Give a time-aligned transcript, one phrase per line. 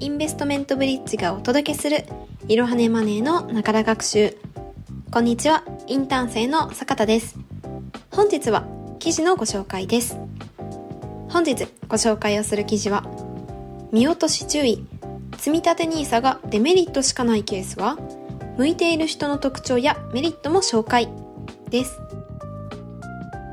[0.00, 2.06] インベストメントブリッジがお届けする
[2.48, 4.34] いろはねマネーのながら学習。
[5.10, 7.36] こんにちはインターン生の坂田です。
[8.10, 8.66] 本日は
[8.98, 10.16] 記事のご紹介です。
[11.28, 13.04] 本日ご紹介をする記事は
[13.92, 14.86] 見落とし注意。
[15.36, 17.98] 積立 NISA がデメリットしかないケースは
[18.56, 21.10] 向いている人の特徴やメリットも紹介
[21.68, 22.00] です。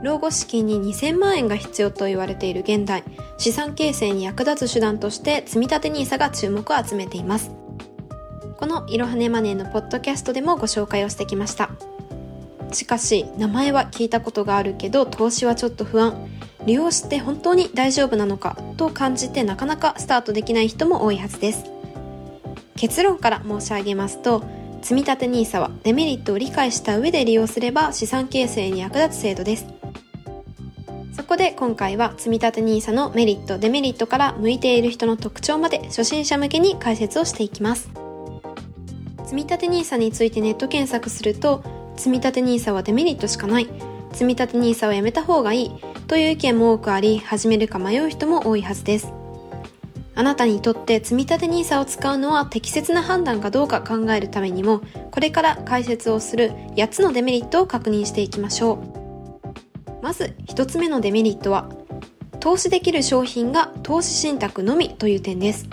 [0.04, 3.04] 老後資金に2000万円が必要と言われている現代、
[3.38, 7.52] 資産形成に役立つ手段として積立 NISA が注目を集めています。
[8.58, 11.70] このいろはねマネーのポッドキャストでもご紹介をしてきました。
[12.72, 16.30] しかし、名前は聞いたことがあるけど、投資はちょっと不安。
[16.66, 21.64] 利用して本当に大丈夫なのかと感じてなかなかスタートできない人も多いはずです。
[22.76, 24.44] 結論から申し上げますと、
[24.82, 29.77] 積立 NISA はデメリットを理解した上で利用すれば資産形成に役立つ制度です。
[31.28, 37.90] そこで今回は積立 NISA のメリット、デメリットから向いている人の特徴まで初心者向けに解説をしていきます。
[39.26, 41.66] 積立 NISA についてネット検索すると、
[41.98, 43.68] 積立 NISA はデメリットしかない、
[44.14, 45.72] 積立 NISA をやめた方がいい
[46.08, 49.12] という意見も多くあり、始めるか迷う人も多いはずです。
[50.16, 54.80] あなたにとって積立 NISA を使うのは適切な判断かどうか考えるためにも、
[55.12, 58.97] これから解説をする8つのデメリットを確認していきましょう。
[60.02, 61.70] まず1つ目のデメリットは
[62.40, 65.68] 投資できる商品が投資信託のみという点です。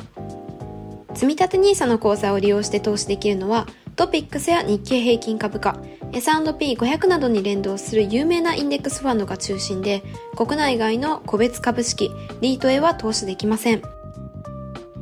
[1.14, 3.66] 積立 NISA の口座を利用して投資できるのは
[3.96, 5.80] トピックスや日経平均株価
[6.12, 10.02] S&P500 などに連動する有名なインデックスファンドが中心で
[10.36, 13.82] 国内外の個別株式リートへは投資できません。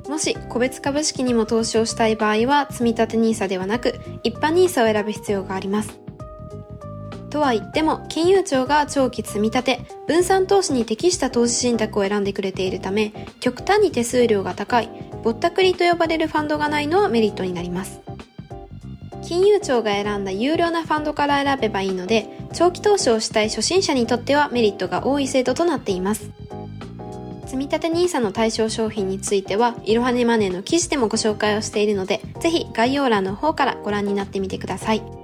[0.09, 6.02] もし個別株式にも投資をしたい場合は積立 NISA ではなく一般 NISA を選ぶ必要があります。
[7.33, 14.91] とは言っても、金融庁が長期積み立て、分散投資に適した投資信託を選んでくれているため、極端に手数料が高い、
[15.25, 18.01] ぼったくりと呼ばれるファンドがないのはメリットになります。
[19.23, 26.31] 金融庁が選んだ有料なファンドから選べばいいので、長期投資をしたい初心者にとってはメリットが多い制度となっています。
[27.47, 35.22] 積立 NISA の対象商品については、いろはねマネーの記事でもご紹介をしているので、ぜひ概要欄の方からご覧になってみてください。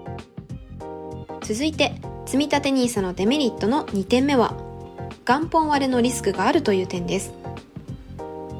[1.48, 1.94] 続いて
[2.26, 4.54] 積立 NISA のデメリットの2点目は
[5.24, 7.32] 元本割れのリスクがあるという点です。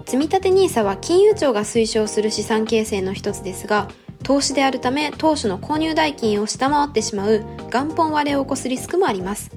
[0.07, 3.89] 積立 NISA は金融庁が推奨する資産形成の一つですが
[4.23, 9.51] 投資であるため当初の購入代金を下回ってしまう元本割れを起こすリスクもあります。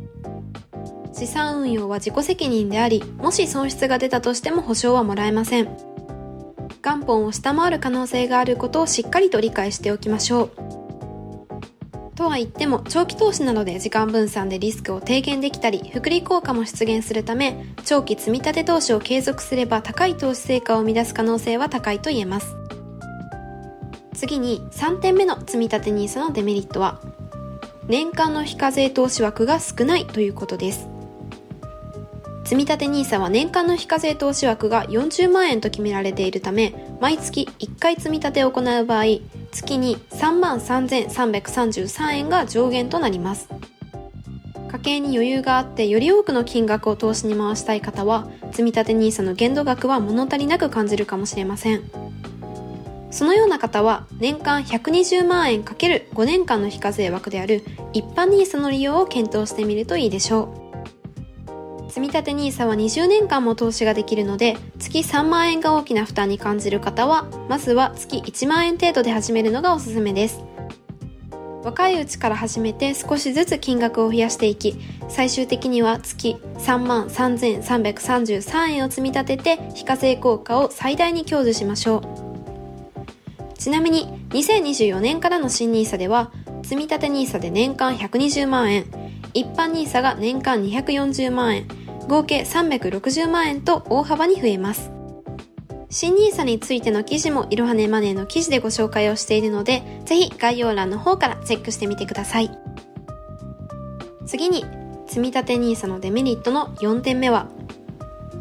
[1.13, 5.69] 資産運用は自己責任でありもし損失が出たとしても保証はもらえません。
[6.81, 10.80] 元本を下回る可能性があることをしっかりと理解しておきましょう。
[12.15, 22.55] とは言っても長期投資などで時間分散でリスクを低減できたり複利効果も出現するため長期積立投資を継続すれば高い投資成果を生み出す可能性は高いと言えます。
[24.13, 27.01] 次に3点目の積立 NISA のデメリットは
[27.87, 30.87] 年間の非課税投資枠が少ないということです。
[32.43, 39.05] 積立 NISA は年間の非課税投資枠が40万円と決められているため毎月1回積み立てを行う場合
[39.51, 43.49] 月に3万3333円が上限となります。
[44.71, 51.83] 家計に余裕があってより多くの金額を投資に回したい方は、積立 NISA の限度額は物足りなく感じるかもしれません。
[53.11, 60.60] そのような方は年間120万円 ×5 年間の非課税枠である一般 NISA の利用を検討してみるといいでしょう。
[61.91, 70.39] 積立 NISA は20年間も投資ができるので、月3万円が大きな負担に感じる方は、まずは月1万円程度で始めるのがおすすめです。
[71.65, 74.77] 若いうちから始めて少しずつ金額を増やしていき、
[75.09, 83.57] 最終的には月3万3333円を積み立てて非課税効果を最大に享受しましょう。
[83.57, 86.31] ちなみに2024年からの新 NISA では、
[86.63, 88.85] 積立 NISA で年間120万円、
[89.33, 94.91] 一般 NISA が年間240万円、合計360万円と大幅に増えます。
[95.89, 102.49] 新 NISA についての記事もいろはねマネーの記事でご紹介をしているので、ぜひ概要欄の方からチェックしてみてください。
[104.25, 104.65] 次に、
[105.07, 107.49] 積立 NISA のデメリットの4点目は、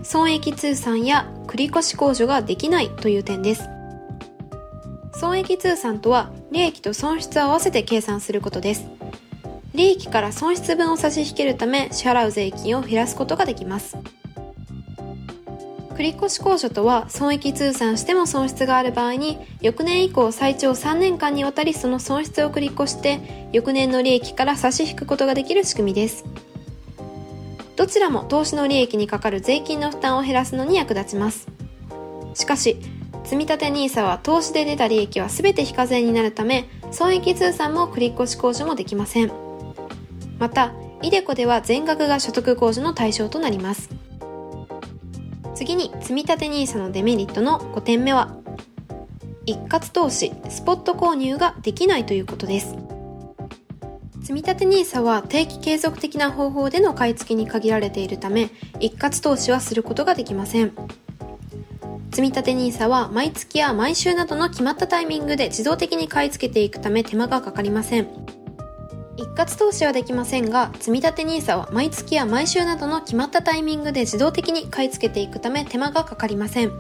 [0.05, 3.69] 損益通算や繰越控除ができないという点です。
[5.13, 9.00] 損益通算とは、利益と損失を合わせて計算することです。
[9.75, 13.97] 利益から損失分を差し引けるため支払う税金を減らすことができます。
[15.95, 26.25] 繰越控除とは損益通算しても損失がある場合に翌年以降最長3年間にわたりその損失を繰り越して翌年の利益から差し引くことができる仕組みです。
[27.77, 31.49] どちらも投資の利益にかかる税金の負担を減らすのに役立ちます。
[32.35, 32.77] しかし、
[33.25, 39.50] 積立 NISA は投資で出た利益は全て非課税になるため損益通算も繰越控除もできません
[40.41, 40.73] また
[41.03, 43.91] iDeCo では全額が所得控除の対象となります。
[45.55, 48.35] 次に積立 NISA のデメリットの5点目は
[49.45, 52.75] 一括投資スポット購入ができないということです。
[54.23, 60.73] 積立 NISA は定期継続的な方法での買い付けに限られているため一括投資はすることができません。
[62.13, 68.40] 積立 NISA は毎月や毎週などの決まったタイミングで自動的に買い付けていくため手間がかかりません。
[69.21, 76.73] 一括投資はできませんが、積立 NISA は毎月や毎週などの決まったタイミングで自動的に買い付けていくため手間がかかりません。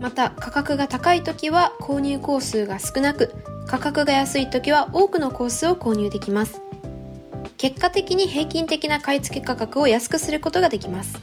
[0.00, 3.32] また、価格が高い時は購入コースが少なく、
[3.68, 6.60] 価格が安い時は多くのコースを購入できます。
[7.58, 11.22] 結果的に平均的な買い付け価格を安くすることができます。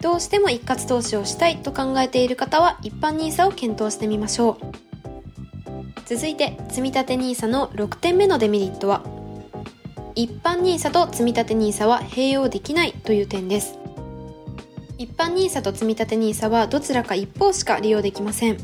[0.00, 4.87] どうしても一括投資をしたいと考えている方は一般 NISA を検討してみましょう。
[6.08, 9.02] 続いて、積立 NISA の6点目のデメリットは、
[10.14, 13.78] 一般 NISA と積立 NISA は併用できないという点です。
[14.96, 18.56] 一般 NISA と積立 NISA はどちらか一方しか利用できません。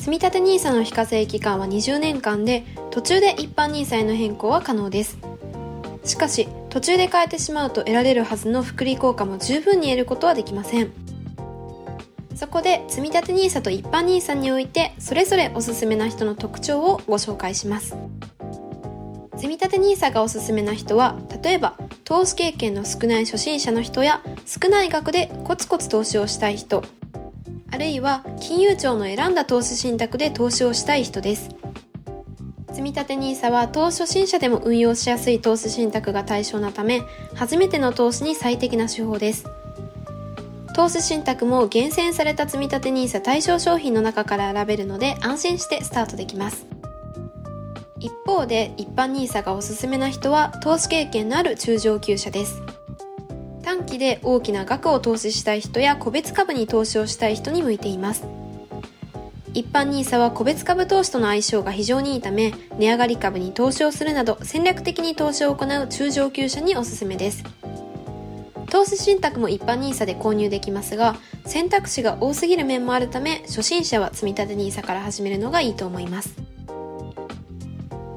[0.00, 5.18] 積立 NISA の非課税期間は20年間で、途中で一般 NISA への変更は可能です。
[6.02, 11.05] しかし、途中で変えてしまうと得られるはずの複利効果も十分に得ることはできません。
[12.36, 17.96] そこで、積立 NISA と一般 NISA において、それぞれおすすめな人の特徴をご紹介します。
[19.36, 26.84] 積立 NISA がおすすめな人は、例えば、投資経験の少ない初心者の人や、少ない額でコツコツ投資をしたい人、
[27.72, 31.50] あるいは金融庁の選んだ投資信託で投資をしたい人です。
[32.72, 37.02] 積立 NISA は投資初心者でも運用しやすい投資信託が対象なため、
[37.34, 39.46] 初めての投資に最適な手法です。
[40.76, 46.66] 投資信託も厳選された積立 NISA 対象商品の中から選べるので安心してスタートできます。
[47.98, 52.60] 一方で一般 NISA がおすすめな人は投資経験のある中上級者です。
[53.62, 58.24] 短期で大きな額を投資したい人や個別株に投資をしたい人に向いています。
[59.54, 67.55] 一般 NISA は個別株投資との相性が非常にいいため、値上がり株に投資をするなど戦略的に投資を行う中上級者におすすめです。
[68.70, 76.34] 投資信託も一般 NISA で購入できますが、選択肢が多すぎる面もあるため、初心者は積立 NISA から始めるのがいいと思います。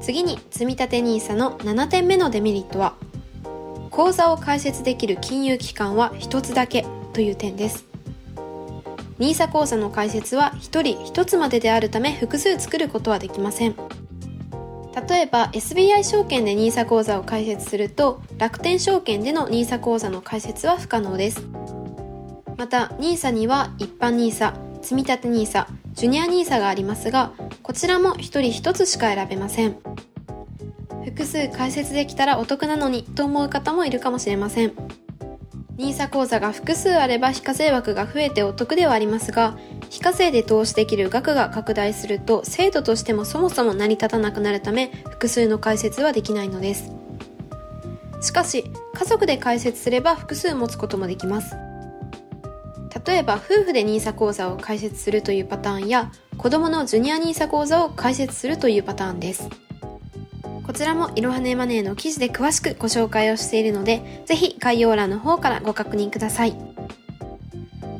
[0.00, 2.94] 次に、積立 NISA の7点目のデメリットは、
[3.90, 7.84] 口座を開設できる金融機関は一つだけという点です。
[9.18, 13.74] NISA 口座の開設は1人1つまでであるため複数作ることはできません。
[15.08, 21.46] 例えば SBI 証券で NISA 口座を開設すると楽天証券での NISA 口座の開設は不可能です。
[22.56, 24.52] また NISA には一般 NISA、
[24.82, 27.32] 積立 NISA、ジュニア NISA がありますが
[27.62, 29.76] こちらも1人1つしか選べません。
[31.04, 34.72] 複数開設できたらお得なのにと思う方もいるかもしれません。
[35.78, 39.56] NISA 口座が複数あれば非課税枠が増えてお得ではありますが、
[39.90, 46.92] 非課税で投資できる額が拡大すると制度としてもそもそも成り立たなくなるため複数の開設はできないのです。
[48.22, 51.56] しかし、家族で開設すれば複数持つこともできます。
[53.04, 59.48] 例えば夫婦で NISA 口座を開設するというパターンや子供のジュニア NISA 口座を開設するというパターンです。
[60.64, 66.69] こちらもいろはねマネーの記事で詳しくご紹介をしているので、ぜひ概要欄の方からご確認ください。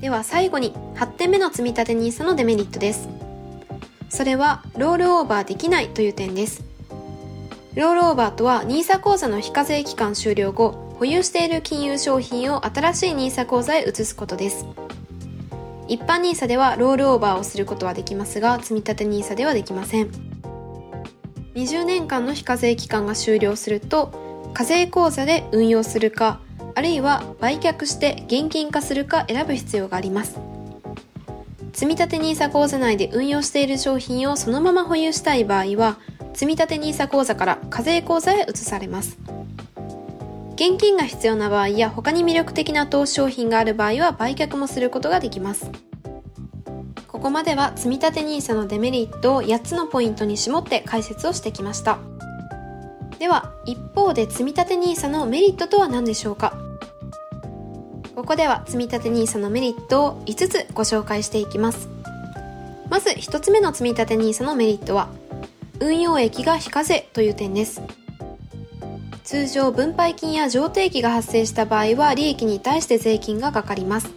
[0.01, 3.09] では最後に8点目の積立 NISA のデメリットです。
[4.09, 6.65] それはロールオーバーできないという点です。
[7.75, 14.65] ロールオーバーとは NISA 口座の非課税期間終了後、保有している金融商品を新しい NISA 口座へ移すことです。
[15.87, 20.11] 一般 NISA ではロールオーバーをすることはできますが、積立 NISA ではできません。
[21.55, 26.41] 20年間の非課税期間が終了すると課税口座で運用するか
[26.81, 30.41] あるいは売却して現金化するか選ぶ必要があります。
[31.75, 35.99] 積立 NISA 口座内で運用している商品をそのまま保有したい場合は
[36.33, 39.19] 積立 NISA 口座から課税口座へ移されます。
[40.55, 45.71] 現金が必要な場合や他に魅力的な投資商品がある場合は売却もすることができます。
[47.09, 51.99] ここまでは積立 NISA のデメリットを8つのポイントに絞って解説をしてきました。
[53.19, 56.70] では、一方で積立 NISA のメリットとは何でしょうか？
[58.15, 61.89] ここでは積立 NISA のメリットを5つご紹介していきます。
[62.89, 65.09] まず1つ目の積立 NISA のメリットは、
[65.79, 67.81] 運用益が非課税という点です。
[69.23, 74.11] 通常分配金や譲渡益が発生した場合は利益に対して税金がかかります。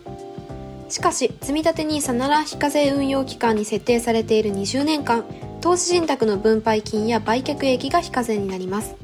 [0.90, 5.24] しかし、積立 NISA なら非課税運用期間に設定されている20年間、
[5.62, 9.03] 投資信託の分配金や売却益が非課税になります。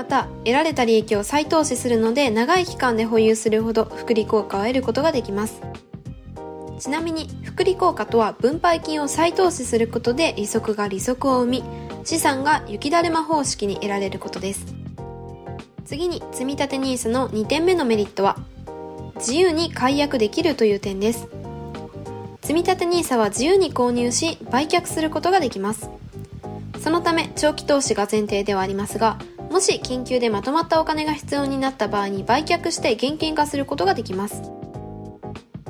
[0.00, 5.60] また、得られた利益を再投資するので長い期間で保有するほど複利効果を得ることができます。
[6.78, 11.64] ちなみに、複利効果とは分配金を再投資することで利息が利息を生み、
[12.04, 14.74] 資産が雪だるま方式に得られることです。
[15.84, 18.38] 次に、積立 NISA の2点目のメリットは、
[19.16, 21.28] 自由に解約できるという点です。
[22.40, 25.90] 積立 NISA は自由に購入し売却することができます。
[26.78, 29.18] そのため長期投資が前提ではありますが、
[29.60, 34.40] もし緊急でまとまったお金が必要になった場合に売却して現金化することができます。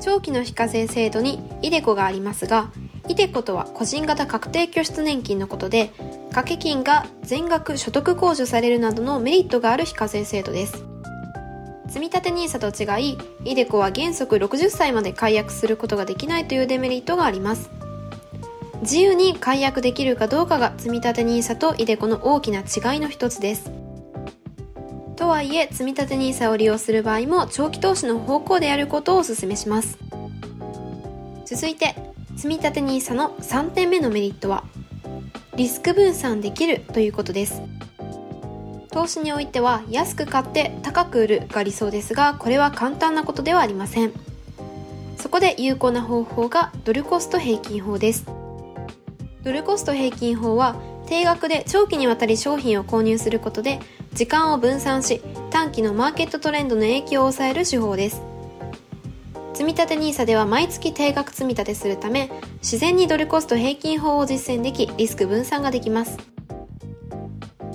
[0.00, 2.70] 長期の非課税制度にイデコがありますが、
[3.08, 5.90] イデコとは個人型確定拠出年金のことで、
[6.28, 10.84] 掛け金が全額所得控除されるなどのメリットがある非課税制度です。
[11.88, 17.79] 積立 NISA と違い、イデコは原則60歳まで解約することができないというデメリットがあります。
[18.82, 23.70] 自由に解約できるかどうかが積立 NISA とイデコの大きな違いの一つです。
[25.16, 29.98] とはいえ、積立 NISA を利用する場合も長期投資の方向でやることをお勧めします。
[31.44, 31.94] 続いて、
[32.36, 34.64] 積立 NISA の3点目のメリットは、
[35.56, 37.60] リスク分散できるということです。
[38.90, 44.12] 投資においては安く買って高く売るが理想ですがこれは簡単なことではありません
[45.16, 48.39] そこで有効な方法がドルコスト平均法です
[49.42, 53.80] ドルコスト平均法は定額で長期にわたり商品を購入することで
[54.12, 55.20] 時間を分散し
[55.50, 58.22] 短期のマーケットトレンドの影響を抑える手法です
[59.54, 66.18] 積立 NISA では毎月定額積立するため自然にドルコスト平均法を実践できリスク分散ができます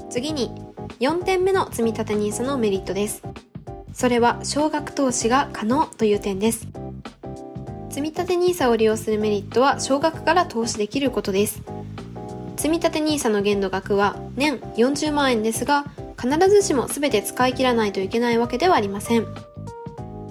[0.10, 0.65] 次に
[1.00, 3.22] 4点目の積立 NISA のメリットです。
[3.93, 6.67] それは少額投資が可能という点です。
[7.96, 11.62] 積立 NISA を利用するメリットは少額から投資できることです。
[12.58, 15.86] 積立 NISA の限度額は年40万円ですが、
[16.22, 19.25] 必ずしも全て使い切らないといけないわけではありません。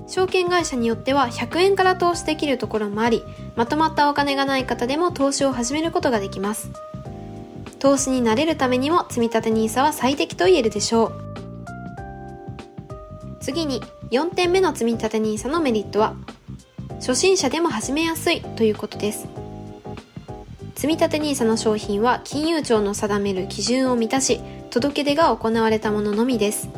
[0.06, 3.22] 証券会社によっては100円から投資できるところもあり、
[3.56, 6.70] まとまったお金がない方でも投資を始めることができます。
[7.78, 11.12] 投資に慣れるためにも積立 NISA は最適と言えるでしょう。
[13.40, 16.14] 次に4点目の積立 NISA のメリットは
[17.06, 19.28] 初心者でも始めやすいということです。
[20.74, 26.70] 積立 NISA の商品は金融庁の定める基準を満たし届け出が行われたもののみです。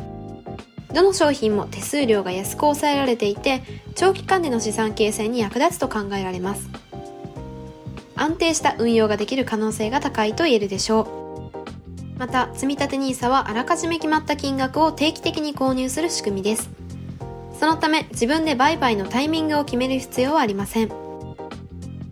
[0.93, 3.63] どの商品も手数料が安く抑えられていて
[3.95, 6.69] 長期間での資産形成に役立つと考えられます。
[8.17, 11.03] 安定した運用ができる可能性が高いと言えるでしょ
[12.15, 12.19] う。
[12.19, 16.76] また、積立 NISA はあらかじめ決まった金額を定期的に購入する仕組みです。
[17.59, 20.91] そのため、自分で売買のタイミングを決める必要はありません。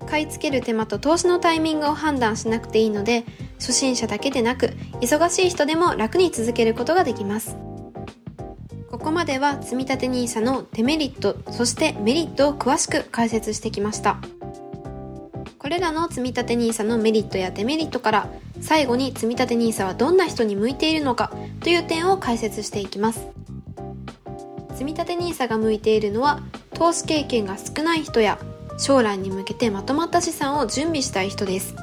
[0.07, 3.25] 買い付ける手間と投資のタイミングを判断しなくていいので、
[3.59, 4.71] 初心者だけでなく、
[5.01, 7.57] 忙しい人でも楽に続けることができます。
[8.89, 14.17] ここまでは積立 NISA のデメリット、そしてメリットを詳しく解説してきました。
[15.59, 18.29] これらの積立 NISA のメリットやデメリットから
[18.61, 23.27] 最後に積立 NISA はどんな人に向いているのかという点を解説していきます
[24.75, 26.41] 積立 NISA が向いているのは
[26.73, 28.37] 投資経験が少ない人や
[28.77, 31.75] 将来に向けてまとまった資産を準備したい人です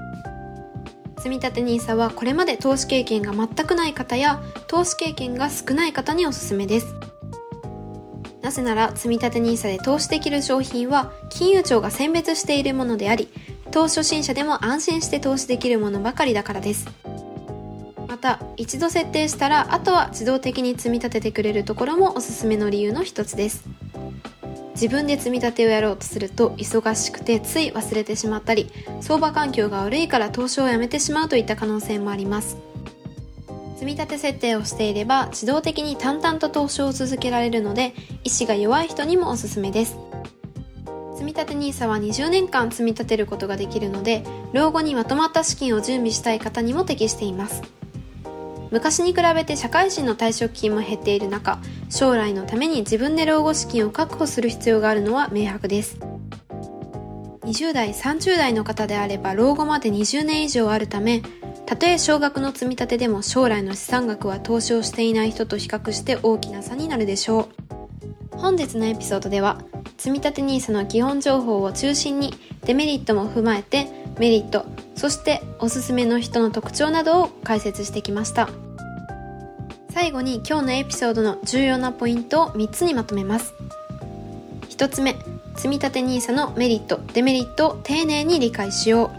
[1.18, 6.94] 積立 NISA はこれまで投資経験が全くない方や投資経験が少ない方におすすめです
[8.42, 13.28] なぜなら積立 NISA で投資できる商品は金融庁が選別しているものであり
[13.70, 17.01] 投資初心者でも安心して投資できるものばかりだからです。
[18.22, 23.64] また、一度設定したら、あとは自動的に積み立ててくれるところもおすすめの理由の一つです。
[24.74, 32.56] 自分で積み立てをやろうとすると忙しくてつい忘れてしまったり相場環境が悪いから投資をやめてしまうといった可能性もあります。
[33.74, 39.96] 積み立て設定をしていれば自動的に淡々と投資を続けられるので意志が弱い人にもおすすめです。
[41.16, 47.81] 積立 NISA は20年間積み立てることができるので老後にまとまった資金を準備したい方にも適しています。
[48.72, 51.60] 昔に比べて社会人の退職金も減っている中
[51.90, 55.98] 将来のために自分で老後資金を確保する必要があるのは明白です。
[57.42, 61.22] 20代30代の方であれば老後まで20年以上あるため
[61.66, 67.48] たとえ少額の積み立てでも将来の資産額は投資をしていない人と比較して大きな差になるでしょ
[68.32, 68.38] う。
[68.38, 69.60] 本日のエピソードでは
[69.98, 72.32] 積立 NISA の基本情報を中心に
[72.64, 73.86] デメリットも踏まえて
[74.18, 74.64] メリット
[74.94, 78.48] そしておすすめの人の特徴などを解説してきました
[79.90, 83.54] 最後に今日のエピソードの重要なポイントを3つにまとめます
[84.70, 85.16] 1つ目
[85.56, 89.10] 積立 NISA のメリット、デメリットを丁寧に理解しよ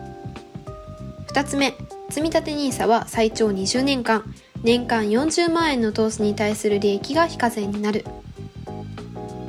[1.28, 1.32] う。
[1.32, 1.76] 2つ目、
[2.10, 4.24] 積立 NISA は最長20年間、
[4.64, 8.06] 年間40万円の投資に対する利益が非課税になる。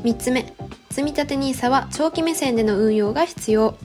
[0.03, 0.55] 3つ目、
[0.91, 3.77] 積立 NISA は長期目線での運用が必要。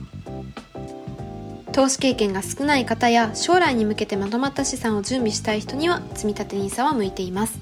[1.72, 7.60] 投資経験が少ない方や将来に向けてまとまった資産を準備したい人には積立 NISA は向いています。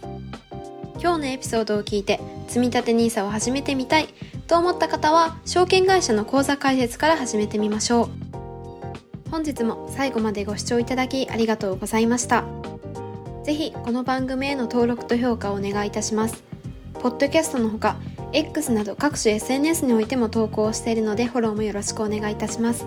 [1.00, 4.08] 今日のエピソードを聞いて積立 NISA を始めてみたい
[4.46, 8.10] と思った方は証券会社の口座開設から始めてみましょう。
[9.30, 12.44] 本日も最後までご視聴いただきありがとうございました。
[13.44, 16.42] ぜひこの番組への登録と評価をお願いいたします。
[16.94, 17.96] ポッドキャストのほか
[18.32, 22.86] X など各種 SNS においても投稿しているのでフォローもよろしくお願いいたします。